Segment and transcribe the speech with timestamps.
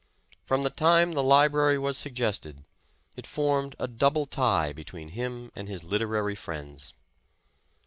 [0.47, 2.63] From the time the library was suggested,
[3.15, 6.95] it formed a double tie be tween him and his literary friends.